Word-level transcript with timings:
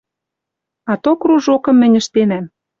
Ато 0.91 1.11
кружокым 1.19 1.75
мӹнь 1.79 1.97
ӹштенӓм. 2.01 2.45